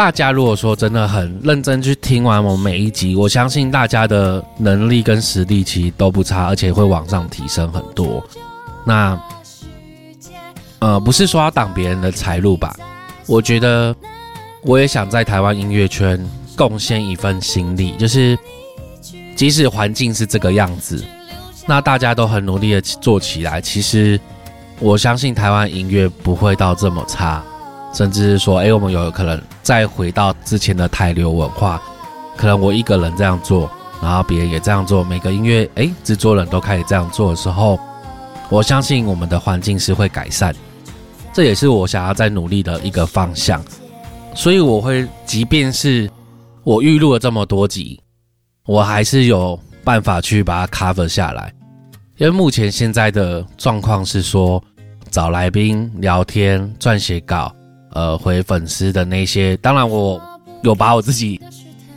[0.00, 8.26] 大家如果说真的很认真去听完我们每一集，我相信大家的能力跟实力其实都不差，而且会往上提升很多。
[8.86, 9.20] 那
[10.78, 12.74] 呃，不是说要挡别人的财路吧？
[13.26, 13.94] 我觉得
[14.62, 16.18] 我也想在台湾音乐圈
[16.56, 18.38] 贡献一份心力，就是
[19.36, 21.04] 即使环境是这个样子，
[21.66, 24.18] 那大家都很努力的做起来，其实。
[24.78, 27.44] 我相信台湾音乐不会到这么差，
[27.92, 31.80] 甚至是说，哎，我们有可能再回到之前的台流文化，
[32.36, 37.78] 可能我一个人这样做，然后别人也这样做，每个音乐哎制作人都开始这样做的时候，
[38.48, 40.54] 我相信我们的环境是会改善，
[41.32, 43.62] 这也是我想要再努力的一个方向。
[44.34, 46.08] 所以我会，即便是
[46.62, 48.00] 我预录了这么多集，
[48.66, 51.52] 我还是有办法去把它 cover 下来，
[52.18, 54.62] 因为目前现在的状况是说。
[55.10, 57.52] 找来宾聊天、撰写稿，
[57.92, 60.20] 呃，回粉丝的那些，当然我
[60.62, 61.40] 有把我自己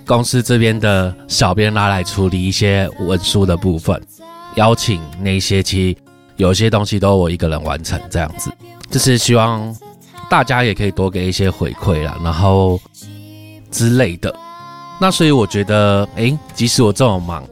[0.06, 4.02] 公司这边的小编拉来处理一些文书的部分，
[4.56, 5.98] 邀请那些，其实
[6.38, 8.52] 有些东西都我一个人完成，这样子，
[8.90, 9.76] 就是希望
[10.30, 12.80] 大家也可以多给一些回馈啦，然后
[13.70, 14.34] 之类的。
[15.00, 17.44] 那所以我觉得，诶，即使我这么忙，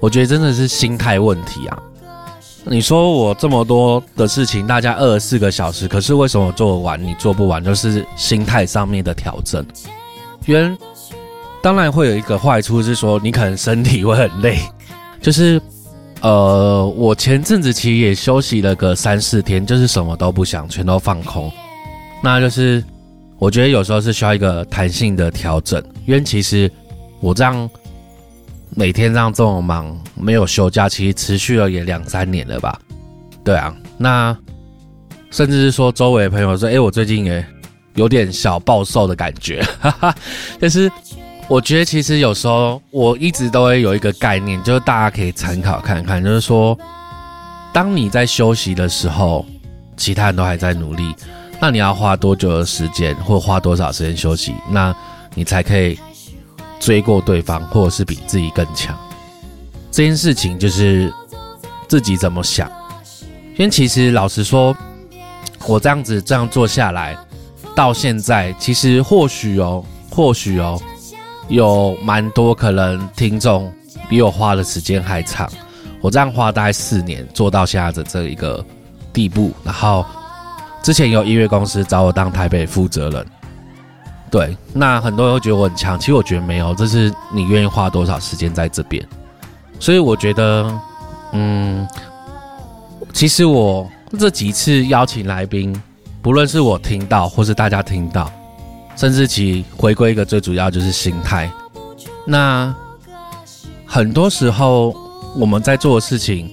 [0.00, 1.78] 我觉得真的是心态问题啊。
[2.64, 7.62] 你说我这么多的事情，大家二十四个小时，可是为什么做完你做不完？
[7.62, 9.66] 就是心态上面的调整。
[10.46, 10.76] 原
[11.60, 14.58] 当然会有一个坏处是说，你可能身体会很累。
[15.20, 15.60] 就是
[16.20, 21.50] 呃，我前阵子其实也休息了个三四天，就是什么都不想，全都放空。
[22.22, 22.82] 那就是
[23.38, 26.70] 我觉得有时候是需要一个弹性的调整，因为其实
[27.20, 27.68] 我这样。
[28.74, 32.78] 每天这样这么忙，没有休假，其实持续了也两三年了吧？
[33.44, 34.36] 对啊，那
[35.30, 37.44] 甚至是说周围的朋友说：“哎，我最近也
[37.96, 40.14] 有点小暴瘦的感觉。”哈哈。
[40.58, 40.90] 但是
[41.48, 46.78] 我觉得其实有时候我一直都会有一个概念，就是大家可以参考看看，就是说，
[47.74, 49.44] 当你在休息的时候，
[49.98, 51.14] 其他人都还在努力，
[51.60, 54.96] 那你要花多久的时间，或花多少时间休息，那
[55.34, 55.98] 你才可以。
[56.82, 58.98] 追过对方，或者是比自己更强，
[59.92, 61.12] 这件事情就是
[61.86, 62.68] 自己怎么想。
[63.56, 64.76] 因为其实老实说，
[65.68, 67.16] 我这样子这样做下来，
[67.76, 70.76] 到现在其实或许哦，或许哦，
[71.46, 73.72] 有蛮多可能听众
[74.08, 75.48] 比我花的时间还长。
[76.00, 78.64] 我这样花大概四年做到现在的这一个
[79.12, 80.04] 地步，然后
[80.82, 83.26] 之前有音乐公司找我当台北负责人。
[84.32, 89.06] 对，那很多人会觉得我很强，其实我觉得没有，这是你愿意花多少时间在这边。
[89.78, 90.80] 所以我觉得，
[91.32, 91.86] 嗯，
[93.12, 93.86] 其实我
[94.18, 95.78] 这几次邀请来宾，
[96.22, 98.32] 不论是我听到或是大家听到，
[98.96, 101.52] 甚至其回归一个最主要就是心态。
[102.26, 102.74] 那
[103.84, 104.96] 很多时候
[105.36, 106.50] 我们在做的事情，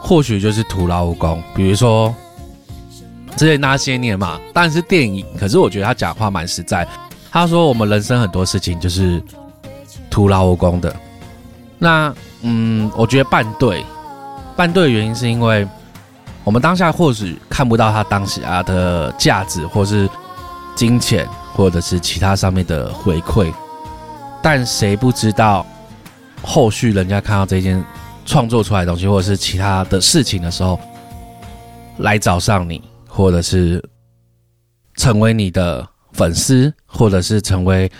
[0.00, 2.12] 或许就是徒劳无功，比如说。
[3.36, 6.86] 之前那些年嘛，当然是电影，可是我觉得他讲话蛮实在。
[7.30, 9.20] 他说我们人生很多事情就是
[10.08, 10.94] 徒劳无功的。
[11.78, 13.84] 那嗯，我觉得半对，
[14.56, 15.66] 半对的原因是因为
[16.44, 20.08] 我们当下或许看不到他当下的价值，或是
[20.76, 23.52] 金钱，或者是其他上面的回馈，
[24.40, 25.66] 但谁不知道
[26.42, 27.84] 后续人家看到这件
[28.24, 30.78] 创作出来的东西，或者是其他的事情的时候，
[31.98, 32.80] 来找上你，
[33.14, 33.82] 或者是
[34.96, 37.90] 成为你的粉丝，或者是成为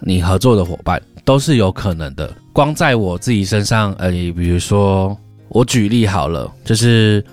[0.00, 2.32] 你合作的伙伴，都是有可能的。
[2.52, 5.16] 光在我自己身上，呃，比如说
[5.48, 7.24] 我举例好了，就是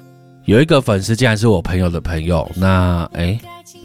[0.45, 3.39] 有一个粉丝竟然是我朋友的朋友，那诶。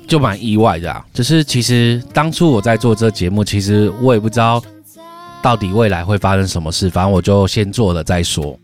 [0.06, 1.06] 就蛮意外的啊。
[1.14, 4.60] 就是其实当初我在做这节目，其实我也不知道
[5.40, 8.58] 到底未来会发生什么事，反正我就先做了再说。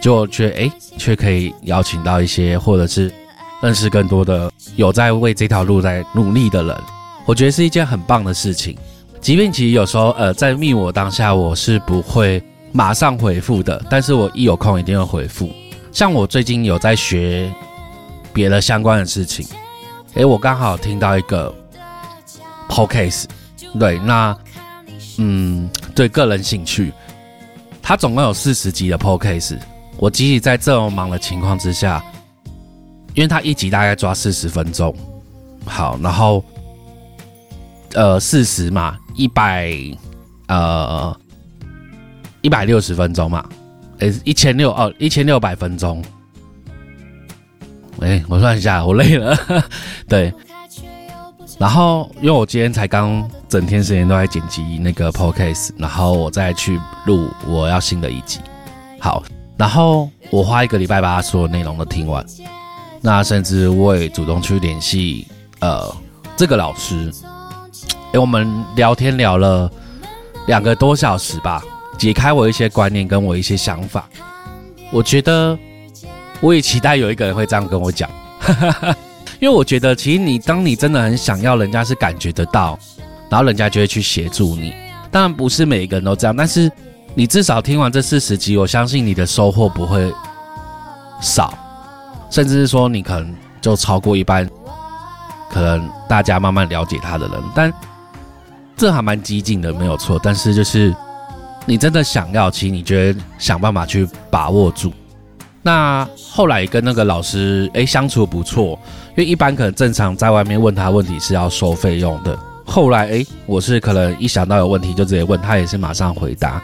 [0.00, 3.12] 就却诶，却可以邀请到一些，或者是
[3.62, 6.76] 认识更多的有在为这条路在努力的人，
[7.26, 8.76] 我觉得是一件很棒的事情。
[9.20, 15.50] 即便其实有时候呃，在密我当下我是不会马上回复的，但是我一有空一定会回复。
[15.90, 17.52] 像我最近有在学
[18.32, 19.46] 别的相关的事情。
[20.14, 21.52] 诶，我刚好听到一个
[22.68, 24.36] p o c a s t 对，那
[25.18, 26.92] 嗯，对个人兴趣，
[27.82, 29.60] 它总共有四十集的 p o c a s t
[29.96, 32.02] 我即使在这么忙的情况之下，
[33.18, 34.94] 因为它一集大概抓四十分钟，
[35.66, 36.44] 好，然后
[37.94, 39.74] 呃四十嘛，一百
[40.46, 41.20] 呃
[42.42, 43.44] 一百六十分钟嘛，
[43.98, 46.00] 诶，一千六哦，一千六百分钟。
[48.00, 49.36] 哎，我算一下，我累了。
[50.08, 50.32] 对，
[51.58, 58.38] 然后因为我今天才刚整天时间都在剪辑那个 podcast，然后我再去录我要新的一集。
[59.00, 59.24] 好，
[59.58, 62.24] 然后我花一个礼拜把他所有内容都听完。
[63.00, 65.26] 那甚至我也主动去联系
[65.60, 65.94] 呃
[66.36, 67.12] 这个老师，
[68.12, 69.70] 哎，我们聊天聊了
[70.46, 71.62] 两个多小时吧，
[71.96, 74.08] 解开我一些观念跟我一些想法。
[74.90, 75.58] 我觉得。
[76.40, 78.08] 我也期待有一个人会这样跟我讲，
[79.42, 82.78] 因为我觉得其实你当你真的很想要，人家是感觉得到，
[83.28, 84.72] 然后人家就会去协助你。
[85.10, 86.70] 当然不是每一个人都这样，但是
[87.16, 90.14] 你至少听完这四十集，我相信你的收获不会
[91.20, 91.52] 少，
[92.30, 94.48] 甚至是说你可能就超过一般
[95.50, 97.42] 可能大家慢慢了解他的人。
[97.54, 97.72] 但
[98.76, 100.20] 这还蛮激进的，没有错。
[100.22, 100.94] 但是就是
[101.66, 104.92] 你真的想要，其实你觉得想办法去把握住。
[105.62, 108.78] 那后来跟那个老师诶相处不错，
[109.10, 112.38] 因为一般可能正常在外面问他问题是要收费用的。
[112.64, 116.62] 后来诶，我是可能一想到有问题就直接问他，也是马上回答。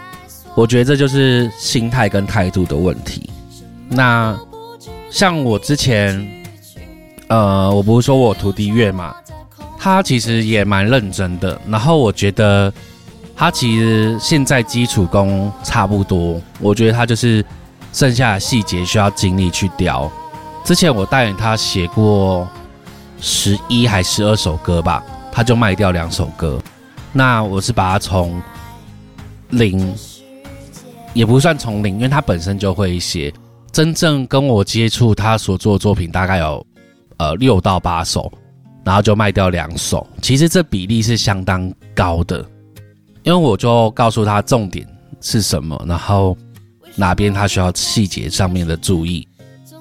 [0.54, 3.28] 我觉得这就是心态跟态度的问题。
[3.88, 4.38] 那
[5.14, 6.28] 像我之前，
[7.28, 9.14] 呃，我不是说我徒弟月嘛，
[9.78, 11.56] 他其实也蛮认真的。
[11.68, 12.72] 然后我觉得
[13.36, 17.44] 他其实现在基础功差不多，我觉得他就是。
[17.92, 20.10] 剩下的细节需要精力去雕。
[20.64, 22.44] 之前我带领他写过
[23.20, 25.00] 十一还十二首歌吧，
[25.30, 26.60] 他就卖掉两首歌。
[27.12, 28.42] 那我是把他从
[29.50, 29.94] 零，
[31.12, 33.32] 也不算从零，因为他本身就会写。
[33.74, 36.66] 真正跟我接触他所做的作品大概有
[37.18, 38.32] 呃六到八首，
[38.84, 40.06] 然后就卖掉两首。
[40.22, 42.38] 其实这比例是相当高的，
[43.24, 44.86] 因为我就告诉他重点
[45.20, 46.34] 是什么，然后。
[46.96, 49.26] 哪边他需要细节上面的注意，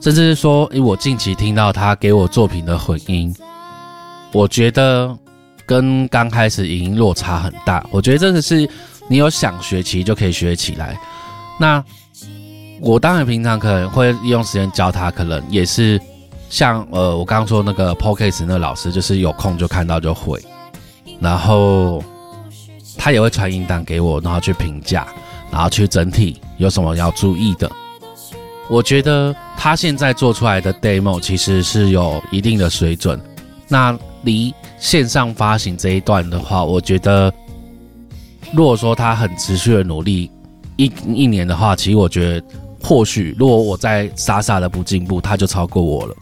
[0.01, 3.31] 甚至是说，因为我近期听到他给我作品的混音，
[4.31, 5.15] 我觉得
[5.63, 7.85] 跟刚开始音落差很大。
[7.91, 8.67] 我觉得这个是
[9.07, 10.99] 你有想学，其实就可以学起来。
[11.59, 11.85] 那
[12.83, 15.99] 我当然平常可能会利用时间教他，可能也是
[16.49, 20.37] 像呃，我刚刚说那个 p o c a s t 那老师，就是有空就看到就会，
[21.21, 22.03] 然后
[22.97, 25.07] 他也会传音档给我，然后去评价。
[25.49, 27.71] 然后去整体有什么要注意的？
[28.67, 33.21] 我觉得他现在做出来的 demo 其实是有一定的水准。
[33.67, 37.31] 那离线上发行这一段的话，我觉得
[38.51, 40.31] 如果说他很持续的努力
[40.75, 42.45] 一一年的话，其实我觉得
[42.83, 46.15] 或许如果我再傻傻的不进步，他就超过我了。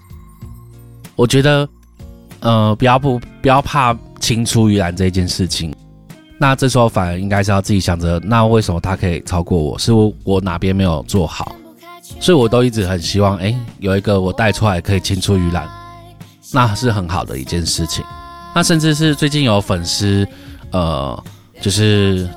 [1.16, 1.68] 我觉得，
[2.40, 5.74] 呃，不要不不要怕青出于蓝这件事情。
[6.38, 9.78] 那这时候反而应该是要自己想着，那为什么他可以超过我？
[9.78, 9.92] 是
[10.24, 11.52] 我哪边没有做好？
[12.20, 15.68] 所以我都一直很希望，哎，有一个我带出来可以青出于蓝，
[16.52, 18.04] 那是很好的一件事情。
[18.54, 20.28] 那甚至是最近有粉丝，
[20.72, 21.24] 呃，
[21.60, 22.28] 就是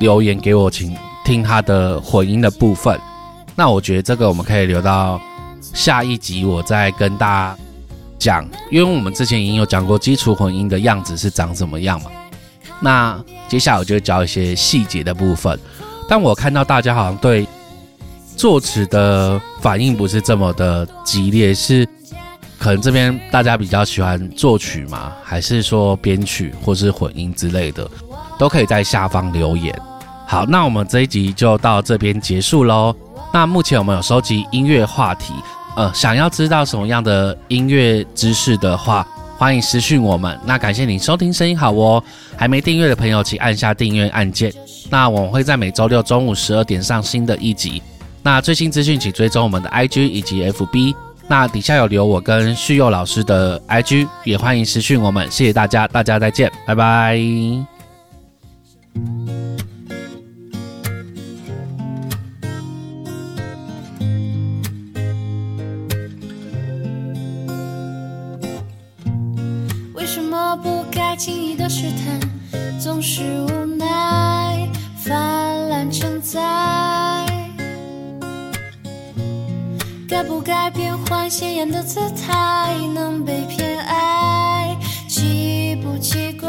[0.00, 2.98] 留言给我，请听他的混音的部分。
[3.58, 5.20] 那我觉得这个我们可以留到
[5.60, 7.58] 下一集，我再跟大家
[8.16, 12.10] 讲，因为我们之前已经有讲过基础混音的样子是长什么样嘛。
[12.78, 15.58] 那接下来我就教一些细节的部分，
[16.08, 17.44] 但我看到大家好像对
[18.36, 21.84] 作词的反应不是这么的激烈，是
[22.60, 27.90] 可能这边大家比较喜欢作曲嘛，还是说编曲或是混音之类的，
[28.38, 29.76] 都可以在下方留言。
[30.28, 32.94] 好，那我们这一集就到这边结束喽。
[33.32, 35.34] 那目前我们有收集音乐话题，
[35.76, 39.06] 呃，想要知道什么样的音乐知识的话，
[39.36, 40.38] 欢迎私讯我们。
[40.44, 42.02] 那感谢您收听声音好哦，
[42.36, 44.52] 还没订阅的朋友请按下订阅按键。
[44.90, 47.82] 那我们会在每周六中午十二点上新的一集。
[48.22, 50.94] 那最新资讯请追踪我们的 IG 以及 FB。
[51.30, 55.30] 那底下有留我跟旭佑老师的 IG，也欢迎私讯我们。
[55.30, 57.18] 谢谢大家，大家再见，拜拜。
[71.18, 76.40] 轻易的试探，总是无奈泛滥成灾？
[80.08, 84.76] 该不该变换鲜艳的姿态，能被偏爱，
[85.08, 86.48] 奇不奇怪？